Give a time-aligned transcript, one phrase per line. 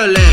[0.00, 0.29] Chevrolet.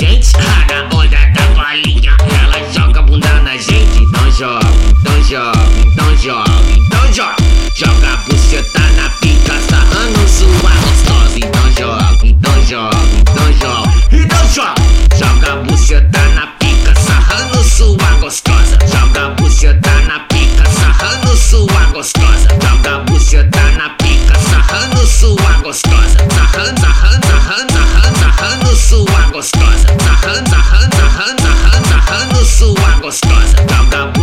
[0.00, 0.39] gente.
[33.00, 34.19] gostosa, tal da